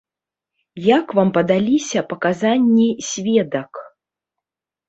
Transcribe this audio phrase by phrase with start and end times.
[0.97, 3.71] Як вам падаліся паказанні сведак?